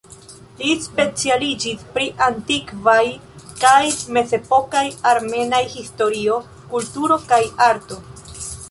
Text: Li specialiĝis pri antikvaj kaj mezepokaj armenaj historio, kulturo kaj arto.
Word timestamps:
Li 0.61 0.69
specialiĝis 0.85 1.83
pri 1.97 2.07
antikvaj 2.29 3.03
kaj 3.61 3.85
mezepokaj 4.19 4.85
armenaj 5.13 5.65
historio, 5.77 6.41
kulturo 6.75 7.25
kaj 7.33 7.43
arto. 7.73 8.05